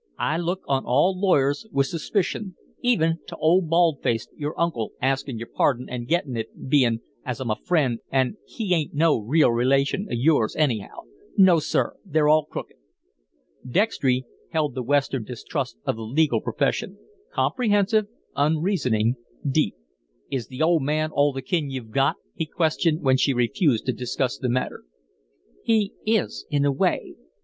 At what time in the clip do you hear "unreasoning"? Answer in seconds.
18.35-19.17